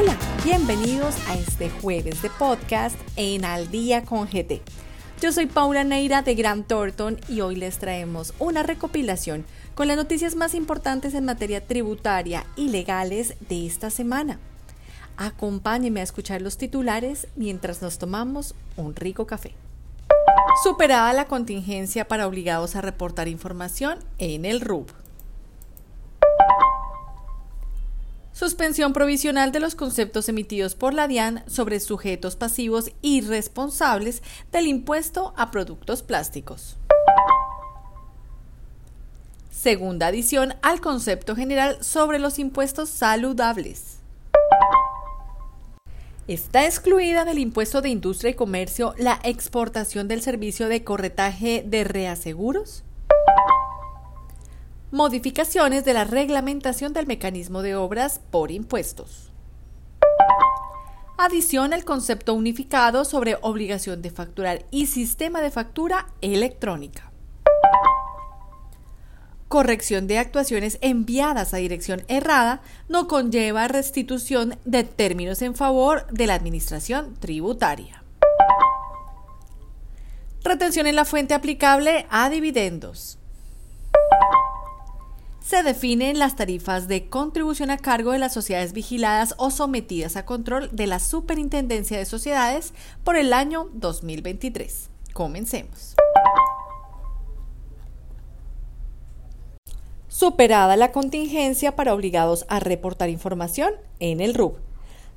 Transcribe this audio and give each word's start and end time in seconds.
Hola, 0.00 0.16
bienvenidos 0.44 1.14
a 1.28 1.34
este 1.34 1.68
jueves 1.68 2.22
de 2.22 2.30
podcast 2.30 2.96
en 3.16 3.44
Al 3.44 3.70
Día 3.70 4.02
con 4.02 4.26
GT. 4.26 4.62
Yo 5.20 5.30
soy 5.30 5.44
Paula 5.44 5.84
Neira 5.84 6.22
de 6.22 6.34
Grant 6.34 6.66
Thornton 6.66 7.20
y 7.28 7.42
hoy 7.42 7.56
les 7.56 7.76
traemos 7.76 8.32
una 8.38 8.62
recopilación 8.62 9.44
con 9.74 9.88
las 9.88 9.98
noticias 9.98 10.36
más 10.36 10.54
importantes 10.54 11.12
en 11.12 11.26
materia 11.26 11.66
tributaria 11.66 12.46
y 12.56 12.70
legales 12.70 13.34
de 13.46 13.66
esta 13.66 13.90
semana. 13.90 14.38
Acompáñenme 15.18 16.00
a 16.00 16.04
escuchar 16.04 16.40
los 16.40 16.56
titulares 16.56 17.28
mientras 17.36 17.82
nos 17.82 17.98
tomamos 17.98 18.54
un 18.78 18.96
rico 18.96 19.26
café. 19.26 19.52
Superada 20.64 21.12
la 21.12 21.26
contingencia 21.26 22.08
para 22.08 22.26
obligados 22.26 22.74
a 22.74 22.80
reportar 22.80 23.28
información 23.28 23.98
en 24.16 24.46
el 24.46 24.62
RUB. 24.62 24.86
Suspensión 28.40 28.94
provisional 28.94 29.52
de 29.52 29.60
los 29.60 29.74
conceptos 29.74 30.30
emitidos 30.30 30.74
por 30.74 30.94
la 30.94 31.06
DIAN 31.06 31.44
sobre 31.46 31.78
sujetos 31.78 32.36
pasivos 32.36 32.90
y 33.02 33.20
responsables 33.20 34.22
del 34.50 34.66
impuesto 34.66 35.34
a 35.36 35.50
productos 35.50 36.02
plásticos. 36.02 36.78
Segunda 39.50 40.06
adición 40.06 40.54
al 40.62 40.80
concepto 40.80 41.36
general 41.36 41.84
sobre 41.84 42.18
los 42.18 42.38
impuestos 42.38 42.88
saludables. 42.88 43.98
Está 46.26 46.64
excluida 46.64 47.26
del 47.26 47.40
impuesto 47.40 47.82
de 47.82 47.90
industria 47.90 48.30
y 48.30 48.34
comercio 48.36 48.94
la 48.96 49.20
exportación 49.22 50.08
del 50.08 50.22
servicio 50.22 50.68
de 50.68 50.82
corretaje 50.82 51.62
de 51.66 51.84
reaseguros 51.84 52.84
modificaciones 54.90 55.84
de 55.84 55.94
la 55.94 56.04
reglamentación 56.04 56.92
del 56.92 57.06
mecanismo 57.06 57.62
de 57.62 57.76
obras 57.76 58.20
por 58.30 58.50
impuestos. 58.50 59.30
Adición 61.16 61.72
al 61.72 61.84
concepto 61.84 62.34
unificado 62.34 63.04
sobre 63.04 63.36
obligación 63.42 64.02
de 64.02 64.10
facturar 64.10 64.64
y 64.70 64.86
sistema 64.86 65.40
de 65.40 65.50
factura 65.50 66.08
electrónica. 66.22 67.12
Corrección 69.46 70.06
de 70.06 70.18
actuaciones 70.18 70.78
enviadas 70.80 71.52
a 71.54 71.58
dirección 71.58 72.02
errada 72.08 72.62
no 72.88 73.06
conlleva 73.06 73.68
restitución 73.68 74.56
de 74.64 74.84
términos 74.84 75.42
en 75.42 75.54
favor 75.54 76.06
de 76.10 76.26
la 76.26 76.34
administración 76.34 77.14
tributaria. 77.16 78.02
Retención 80.42 80.86
en 80.86 80.96
la 80.96 81.04
fuente 81.04 81.34
aplicable 81.34 82.06
a 82.10 82.30
dividendos 82.30 83.19
se 85.50 85.64
definen 85.64 86.20
las 86.20 86.36
tarifas 86.36 86.86
de 86.86 87.08
contribución 87.08 87.72
a 87.72 87.76
cargo 87.76 88.12
de 88.12 88.20
las 88.20 88.32
sociedades 88.32 88.72
vigiladas 88.72 89.34
o 89.36 89.50
sometidas 89.50 90.14
a 90.14 90.24
control 90.24 90.70
de 90.70 90.86
la 90.86 91.00
Superintendencia 91.00 91.98
de 91.98 92.04
Sociedades 92.04 92.72
por 93.02 93.16
el 93.16 93.32
año 93.32 93.68
2023. 93.72 94.90
Comencemos. 95.12 95.96
Superada 100.06 100.76
la 100.76 100.92
contingencia 100.92 101.74
para 101.74 101.94
obligados 101.94 102.46
a 102.48 102.60
reportar 102.60 103.08
información 103.08 103.72
en 103.98 104.20
el 104.20 104.34
RUB. 104.34 104.69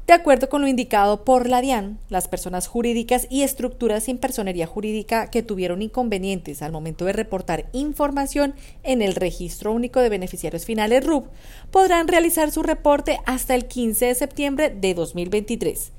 De 0.06 0.12
acuerdo 0.12 0.50
con 0.50 0.62
lo 0.62 0.68
indicado 0.68 1.24
por 1.24 1.48
la 1.48 1.62
DIAN, 1.62 1.98
las 2.10 2.28
personas 2.28 2.68
jurídicas 2.68 3.26
y 3.30 3.44
estructuras 3.44 4.04
sin 4.04 4.18
personería 4.18 4.68
jurídica 4.68 5.30
que 5.30 5.44
tuvieron 5.44 5.82
inconvenientes 5.82 6.62
al 6.62 6.74
momento 6.74 7.06
de 7.06 7.14
reportar 7.14 7.70
información 7.72 8.54
en 8.84 9.02
el 9.02 9.16
Registro 9.16 9.72
Único 9.72 10.02
de 10.02 10.10
Beneficiarios 10.10 10.66
Finales 10.66 11.06
RUB 11.06 11.30
podrán 11.72 12.10
realizar 12.10 12.52
su 12.52 12.64
reporte 12.64 13.20
hasta 13.26 13.56
el 13.56 13.66
15 13.66 14.08
de 14.08 14.16
septiembre 14.16 14.70
de 14.70 14.94
2023. 14.94 15.94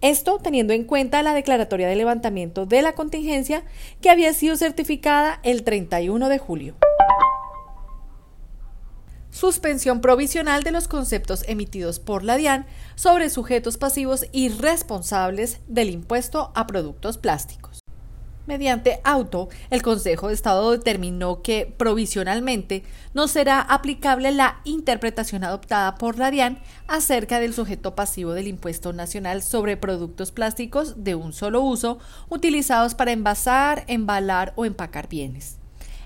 Esto 0.00 0.38
teniendo 0.38 0.72
en 0.72 0.84
cuenta 0.84 1.22
la 1.22 1.34
declaratoria 1.34 1.88
de 1.88 1.96
levantamiento 1.96 2.64
de 2.64 2.80
la 2.80 2.94
contingencia 2.94 3.64
que 4.00 4.08
había 4.08 4.32
sido 4.32 4.56
certificada 4.56 5.40
el 5.42 5.62
31 5.62 6.30
de 6.30 6.38
julio 6.38 6.74
suspensión 9.42 10.00
provisional 10.00 10.62
de 10.62 10.70
los 10.70 10.86
conceptos 10.86 11.42
emitidos 11.48 11.98
por 11.98 12.22
la 12.22 12.36
DIAN 12.36 12.64
sobre 12.94 13.28
sujetos 13.28 13.76
pasivos 13.76 14.26
y 14.30 14.50
responsables 14.50 15.58
del 15.66 15.90
impuesto 15.90 16.52
a 16.54 16.68
productos 16.68 17.18
plásticos. 17.18 17.80
Mediante 18.46 19.00
auto, 19.02 19.48
el 19.70 19.82
Consejo 19.82 20.28
de 20.28 20.34
Estado 20.34 20.70
determinó 20.70 21.42
que 21.42 21.74
provisionalmente 21.76 22.84
no 23.14 23.26
será 23.26 23.60
aplicable 23.60 24.30
la 24.30 24.60
interpretación 24.62 25.42
adoptada 25.42 25.96
por 25.96 26.18
la 26.18 26.30
DIAN 26.30 26.60
acerca 26.86 27.40
del 27.40 27.52
sujeto 27.52 27.96
pasivo 27.96 28.34
del 28.34 28.46
impuesto 28.46 28.92
nacional 28.92 29.42
sobre 29.42 29.76
productos 29.76 30.30
plásticos 30.30 31.02
de 31.02 31.16
un 31.16 31.32
solo 31.32 31.62
uso 31.62 31.98
utilizados 32.28 32.94
para 32.94 33.10
envasar, 33.10 33.82
embalar 33.88 34.52
o 34.54 34.64
empacar 34.66 35.08
bienes. 35.08 35.58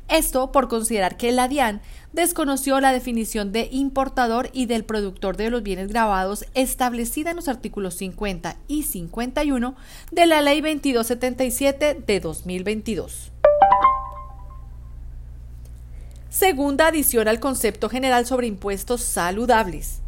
Esto 0.09 0.53
por 0.53 0.69
considerar 0.69 1.17
que 1.17 1.33
la 1.33 1.49
DIAN 1.49 1.83
desconoció 2.17 2.81
la 2.81 2.93
definición 2.93 3.53
de 3.53 3.69
importador 3.71 4.49
y 4.55 4.65
del 4.65 4.85
productor 4.85 5.37
de 5.37 5.51
los 5.51 5.63
bienes 5.63 5.89
grabados 5.89 6.47
establecida 6.55 7.31
en 7.31 7.37
los 7.37 7.47
artículos 7.47 7.95
50 7.95 8.57
y 8.67 8.85
51 8.85 9.77
de 10.11 10.27
la 10.27 10.41
Ley 10.41 10.63
2277 10.63 12.03
de 12.07 12.21
2022. 12.21 13.33
Segunda 16.31 16.87
adición 16.87 17.29
al 17.29 17.39
concepto 17.39 17.91
general 17.91 18.25
sobre 18.25 18.47
impuestos 18.47 19.03
saludables. 19.03 20.01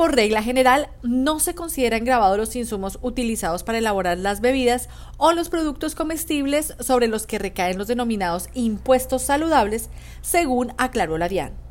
Por 0.00 0.16
regla 0.16 0.42
general, 0.42 0.88
no 1.02 1.40
se 1.40 1.54
consideran 1.54 2.06
grabados 2.06 2.38
los 2.38 2.56
insumos 2.56 2.98
utilizados 3.02 3.64
para 3.64 3.76
elaborar 3.76 4.16
las 4.16 4.40
bebidas 4.40 4.88
o 5.18 5.32
los 5.32 5.50
productos 5.50 5.94
comestibles 5.94 6.74
sobre 6.80 7.06
los 7.06 7.26
que 7.26 7.38
recaen 7.38 7.76
los 7.76 7.86
denominados 7.86 8.48
impuestos 8.54 9.20
saludables, 9.20 9.90
según 10.22 10.72
aclaró 10.78 11.18
la 11.18 11.28
DIAN. 11.28 11.69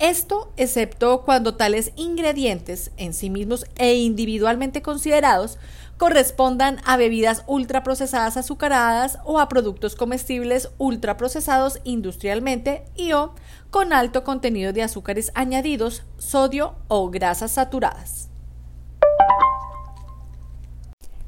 Esto 0.00 0.50
excepto 0.56 1.26
cuando 1.26 1.56
tales 1.56 1.92
ingredientes, 1.94 2.90
en 2.96 3.12
sí 3.12 3.28
mismos 3.28 3.66
e 3.76 3.96
individualmente 3.96 4.80
considerados, 4.80 5.58
correspondan 5.98 6.78
a 6.86 6.96
bebidas 6.96 7.44
ultraprocesadas 7.46 8.38
azucaradas 8.38 9.18
o 9.26 9.38
a 9.38 9.50
productos 9.50 9.96
comestibles 9.96 10.70
ultraprocesados 10.78 11.80
industrialmente 11.84 12.84
y 12.96 13.12
o 13.12 13.34
con 13.68 13.92
alto 13.92 14.24
contenido 14.24 14.72
de 14.72 14.82
azúcares 14.82 15.32
añadidos, 15.34 16.04
sodio 16.16 16.76
o 16.88 17.10
grasas 17.10 17.52
saturadas. 17.52 18.30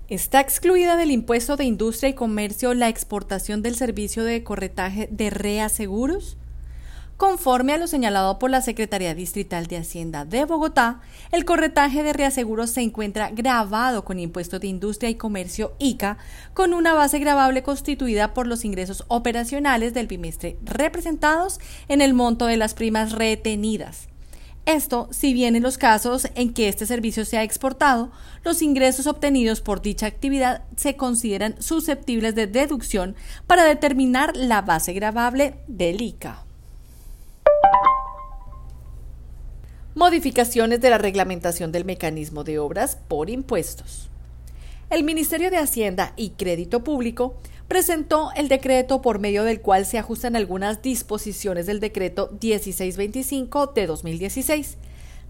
Está 0.08 0.40
excluida 0.40 0.96
del 0.96 1.10
impuesto 1.10 1.56
de 1.58 1.64
industria 1.64 2.08
y 2.08 2.14
comercio 2.14 2.72
la 2.72 2.88
exportación 2.88 3.60
del 3.60 3.74
servicio 3.74 4.24
de 4.24 4.42
corretaje 4.42 5.10
de 5.10 5.28
reaseguros 5.28 6.38
Conforme 7.22 7.72
a 7.72 7.78
lo 7.78 7.86
señalado 7.86 8.40
por 8.40 8.50
la 8.50 8.62
Secretaría 8.62 9.14
Distrital 9.14 9.68
de 9.68 9.76
Hacienda 9.76 10.24
de 10.24 10.44
Bogotá, 10.44 11.02
el 11.30 11.44
corretaje 11.44 12.02
de 12.02 12.12
reaseguros 12.12 12.70
se 12.70 12.80
encuentra 12.80 13.30
grabado 13.30 14.04
con 14.04 14.18
impuesto 14.18 14.58
de 14.58 14.66
industria 14.66 15.08
y 15.08 15.14
comercio 15.14 15.72
ICA, 15.78 16.18
con 16.52 16.74
una 16.74 16.94
base 16.94 17.20
grabable 17.20 17.62
constituida 17.62 18.34
por 18.34 18.48
los 18.48 18.64
ingresos 18.64 19.04
operacionales 19.06 19.94
del 19.94 20.08
bimestre 20.08 20.56
representados 20.64 21.60
en 21.86 22.00
el 22.00 22.12
monto 22.12 22.46
de 22.46 22.56
las 22.56 22.74
primas 22.74 23.12
retenidas. 23.12 24.08
Esto, 24.66 25.06
si 25.12 25.32
bien 25.32 25.54
en 25.54 25.62
los 25.62 25.78
casos 25.78 26.26
en 26.34 26.52
que 26.52 26.66
este 26.66 26.86
servicio 26.86 27.24
sea 27.24 27.44
exportado, 27.44 28.10
los 28.42 28.62
ingresos 28.62 29.06
obtenidos 29.06 29.60
por 29.60 29.80
dicha 29.80 30.06
actividad 30.06 30.64
se 30.74 30.96
consideran 30.96 31.54
susceptibles 31.62 32.34
de 32.34 32.48
deducción 32.48 33.14
para 33.46 33.62
determinar 33.62 34.36
la 34.36 34.60
base 34.62 34.92
grabable 34.92 35.54
del 35.68 36.02
ICA. 36.02 36.46
Modificaciones 39.94 40.80
de 40.80 40.88
la 40.88 40.96
reglamentación 40.96 41.70
del 41.70 41.84
mecanismo 41.84 42.44
de 42.44 42.58
obras 42.58 42.96
por 43.08 43.28
impuestos. 43.28 44.08
El 44.88 45.04
Ministerio 45.04 45.50
de 45.50 45.58
Hacienda 45.58 46.14
y 46.16 46.30
Crédito 46.30 46.82
Público 46.82 47.34
presentó 47.68 48.30
el 48.34 48.48
decreto 48.48 49.02
por 49.02 49.18
medio 49.18 49.44
del 49.44 49.60
cual 49.60 49.84
se 49.84 49.98
ajustan 49.98 50.34
algunas 50.34 50.80
disposiciones 50.80 51.66
del 51.66 51.78
decreto 51.78 52.30
1625 52.40 53.66
de 53.68 53.86
2016 53.86 54.78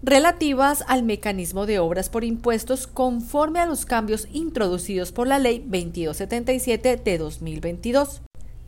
relativas 0.01 0.83
al 0.87 1.03
mecanismo 1.03 1.65
de 1.65 1.79
obras 1.79 2.09
por 2.09 2.23
impuestos 2.23 2.87
conforme 2.87 3.59
a 3.59 3.65
los 3.65 3.85
cambios 3.85 4.29
introducidos 4.31 5.11
por 5.11 5.27
la 5.27 5.39
Ley 5.39 5.59
2277 5.59 6.97
de 7.03 7.17
2022. 7.17 8.21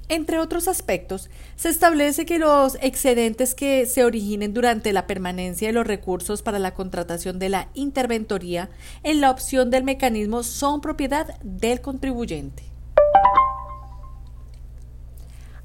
Entre 0.07 0.37
otros 0.37 0.67
aspectos, 0.67 1.31
se 1.55 1.69
establece 1.69 2.27
que 2.27 2.37
los 2.37 2.77
excedentes 2.81 3.55
que 3.55 3.87
se 3.87 4.03
originen 4.03 4.53
durante 4.53 4.93
la 4.93 5.07
permanencia 5.07 5.69
de 5.69 5.73
los 5.73 5.87
recursos 5.87 6.43
para 6.43 6.59
la 6.59 6.75
contratación 6.75 7.39
de 7.39 7.49
la 7.49 7.69
interventoría 7.73 8.69
en 9.01 9.19
la 9.19 9.31
opción 9.31 9.71
del 9.71 9.83
mecanismo 9.83 10.43
son 10.43 10.79
propiedad 10.79 11.39
del 11.41 11.81
contribuyente. 11.81 12.63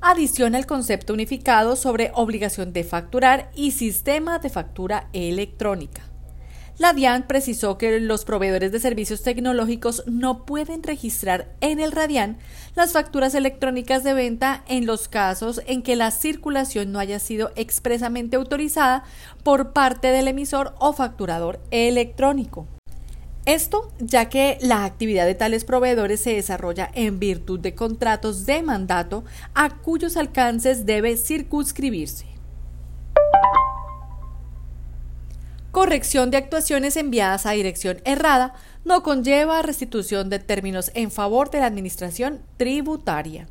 Adiciona 0.00 0.56
el 0.56 0.64
concepto 0.64 1.12
unificado 1.12 1.76
sobre 1.76 2.10
obligación 2.14 2.72
de 2.72 2.84
facturar 2.84 3.50
y 3.54 3.72
sistema 3.72 4.38
de 4.38 4.48
factura 4.48 5.10
electrónica. 5.12 6.09
La 6.80 6.94
DIAN 6.94 7.26
precisó 7.26 7.76
que 7.76 8.00
los 8.00 8.24
proveedores 8.24 8.72
de 8.72 8.80
servicios 8.80 9.22
tecnológicos 9.22 10.02
no 10.06 10.46
pueden 10.46 10.82
registrar 10.82 11.54
en 11.60 11.78
el 11.78 11.92
Radian 11.92 12.38
las 12.74 12.94
facturas 12.94 13.34
electrónicas 13.34 14.02
de 14.02 14.14
venta 14.14 14.64
en 14.66 14.86
los 14.86 15.06
casos 15.06 15.60
en 15.66 15.82
que 15.82 15.94
la 15.94 16.10
circulación 16.10 16.90
no 16.90 16.98
haya 16.98 17.18
sido 17.18 17.50
expresamente 17.54 18.36
autorizada 18.36 19.04
por 19.44 19.74
parte 19.74 20.08
del 20.08 20.28
emisor 20.28 20.74
o 20.78 20.94
facturador 20.94 21.60
electrónico. 21.70 22.66
Esto 23.44 23.92
ya 23.98 24.30
que 24.30 24.56
la 24.62 24.86
actividad 24.86 25.26
de 25.26 25.34
tales 25.34 25.64
proveedores 25.64 26.20
se 26.20 26.32
desarrolla 26.32 26.90
en 26.94 27.18
virtud 27.18 27.60
de 27.60 27.74
contratos 27.74 28.46
de 28.46 28.62
mandato 28.62 29.22
a 29.52 29.68
cuyos 29.68 30.16
alcances 30.16 30.86
debe 30.86 31.18
circunscribirse. 31.18 32.29
Corrección 35.80 36.30
de 36.30 36.36
actuaciones 36.36 36.98
enviadas 36.98 37.46
a 37.46 37.52
dirección 37.52 38.02
errada 38.04 38.52
no 38.84 39.02
conlleva 39.02 39.62
restitución 39.62 40.28
de 40.28 40.38
términos 40.38 40.90
en 40.92 41.10
favor 41.10 41.50
de 41.50 41.60
la 41.60 41.64
Administración 41.64 42.42
tributaria. 42.58 43.48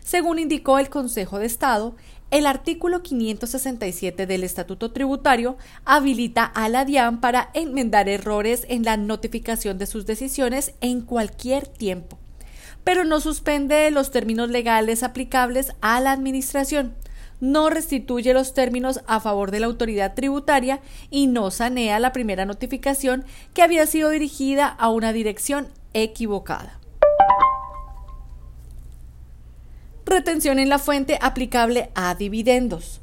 Según 0.00 0.38
indicó 0.38 0.78
el 0.78 0.88
Consejo 0.88 1.40
de 1.40 1.46
Estado, 1.46 1.96
el 2.30 2.46
artículo 2.46 3.02
567 3.02 4.24
del 4.24 4.44
Estatuto 4.44 4.92
Tributario 4.92 5.56
habilita 5.84 6.44
a 6.44 6.68
la 6.68 6.84
DIAN 6.84 7.20
para 7.20 7.50
enmendar 7.54 8.08
errores 8.08 8.66
en 8.68 8.84
la 8.84 8.96
notificación 8.96 9.76
de 9.76 9.86
sus 9.86 10.06
decisiones 10.06 10.74
en 10.80 11.00
cualquier 11.00 11.66
tiempo, 11.66 12.20
pero 12.84 13.04
no 13.04 13.18
suspende 13.18 13.90
los 13.90 14.12
términos 14.12 14.48
legales 14.48 15.02
aplicables 15.02 15.72
a 15.80 16.00
la 16.00 16.12
Administración 16.12 16.94
no 17.44 17.68
restituye 17.68 18.32
los 18.32 18.54
términos 18.54 19.00
a 19.06 19.20
favor 19.20 19.50
de 19.50 19.60
la 19.60 19.66
autoridad 19.66 20.14
tributaria 20.14 20.80
y 21.10 21.26
no 21.26 21.50
sanea 21.50 21.98
la 21.98 22.10
primera 22.10 22.46
notificación 22.46 23.26
que 23.52 23.60
había 23.60 23.86
sido 23.86 24.08
dirigida 24.08 24.66
a 24.66 24.88
una 24.88 25.12
dirección 25.12 25.68
equivocada. 25.92 26.80
Retención 30.06 30.58
en 30.58 30.70
la 30.70 30.78
fuente 30.78 31.18
aplicable 31.20 31.90
a 31.94 32.14
dividendos. 32.14 33.02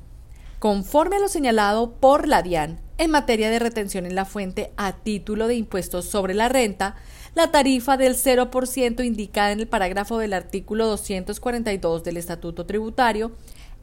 Conforme 0.58 1.18
a 1.18 1.20
lo 1.20 1.28
señalado 1.28 1.92
por 1.94 2.28
la 2.28 2.42
DIAN 2.42 2.80
en 2.98 3.12
materia 3.12 3.52
de 3.52 3.60
retención 3.60 4.08
en 4.08 4.16
la 4.16 4.26
fuente 4.26 4.72
a 4.76 4.94
título 4.94 5.48
de 5.48 5.56
impuestos 5.56 6.06
sobre 6.06 6.34
la 6.34 6.50
renta, 6.50 6.96
la 7.36 7.52
tarifa 7.52 7.96
del 7.96 8.16
0% 8.16 9.06
indicada 9.06 9.52
en 9.52 9.60
el 9.60 9.68
parágrafo 9.68 10.18
del 10.18 10.34
artículo 10.34 10.88
242 10.88 12.04
del 12.04 12.18
Estatuto 12.18 12.66
Tributario 12.66 13.32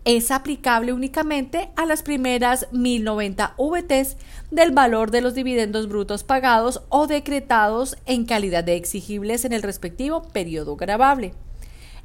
es 0.09 0.31
aplicable 0.31 0.95
únicamente 0.95 1.69
a 1.77 1.85
las 1.85 2.03
primeras 2.03 2.67
1090 2.73 3.57
VTs 3.59 4.17
del 4.51 4.71
valor 4.71 5.11
de 5.11 5.21
los 5.21 5.35
dividendos 5.35 5.87
brutos 5.87 6.25
pagados 6.25 6.81
o 6.89 7.07
decretados 7.07 7.99
en 8.07 8.25
calidad 8.25 8.65
de 8.65 8.77
exigibles 8.77 9.45
en 9.45 9.53
el 9.53 9.63
respectivo 9.63 10.23
periodo 10.23 10.77
grabable. 10.77 11.35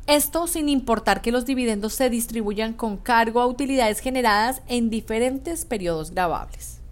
Esto 0.05 0.47
sin 0.47 0.67
importar 0.67 1.21
que 1.21 1.31
los 1.31 1.45
dividendos 1.45 1.93
se 1.93 2.09
distribuyan 2.09 2.73
con 2.73 2.97
cargo 2.97 3.39
a 3.39 3.47
utilidades 3.47 3.99
generadas 3.99 4.61
en 4.67 4.89
diferentes 4.89 5.63
periodos 5.63 6.11
grabables 6.11 6.82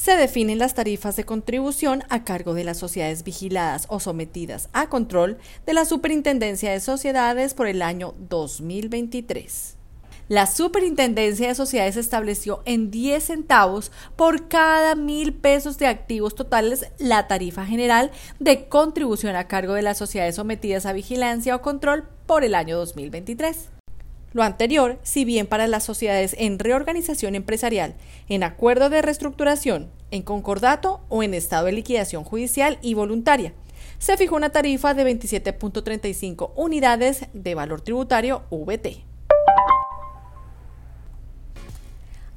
se 0.00 0.16
definen 0.16 0.58
las 0.58 0.72
tarifas 0.72 1.16
de 1.16 1.24
contribución 1.24 2.04
a 2.08 2.24
cargo 2.24 2.54
de 2.54 2.64
las 2.64 2.78
sociedades 2.78 3.22
vigiladas 3.22 3.84
o 3.90 4.00
sometidas 4.00 4.70
a 4.72 4.88
control 4.88 5.36
de 5.66 5.74
la 5.74 5.84
Superintendencia 5.84 6.72
de 6.72 6.80
Sociedades 6.80 7.52
por 7.52 7.66
el 7.66 7.82
año 7.82 8.14
2023. 8.30 9.76
La 10.28 10.46
Superintendencia 10.46 11.48
de 11.48 11.54
Sociedades 11.54 11.98
estableció 11.98 12.62
en 12.64 12.90
10 12.90 13.22
centavos 13.22 13.92
por 14.16 14.48
cada 14.48 14.94
mil 14.94 15.34
pesos 15.34 15.76
de 15.76 15.86
activos 15.86 16.34
totales 16.34 16.86
la 16.96 17.28
tarifa 17.28 17.66
general 17.66 18.10
de 18.38 18.68
contribución 18.68 19.36
a 19.36 19.48
cargo 19.48 19.74
de 19.74 19.82
las 19.82 19.98
sociedades 19.98 20.36
sometidas 20.36 20.86
a 20.86 20.94
vigilancia 20.94 21.54
o 21.54 21.60
control 21.60 22.08
por 22.26 22.42
el 22.42 22.54
año 22.54 22.78
2023. 22.78 23.79
Lo 24.32 24.44
anterior, 24.44 24.98
si 25.02 25.24
bien 25.24 25.46
para 25.46 25.66
las 25.66 25.84
sociedades 25.84 26.36
en 26.38 26.60
reorganización 26.60 27.34
empresarial, 27.34 27.94
en 28.28 28.44
acuerdo 28.44 28.88
de 28.88 29.02
reestructuración, 29.02 29.90
en 30.12 30.22
concordato 30.22 31.00
o 31.08 31.22
en 31.22 31.34
estado 31.34 31.66
de 31.66 31.72
liquidación 31.72 32.22
judicial 32.22 32.78
y 32.80 32.94
voluntaria, 32.94 33.52
se 33.98 34.16
fijó 34.16 34.36
una 34.36 34.50
tarifa 34.50 34.94
de 34.94 35.18
27.35 35.18 36.52
unidades 36.54 37.26
de 37.32 37.56
valor 37.56 37.80
tributario 37.80 38.44
VT. 38.50 39.02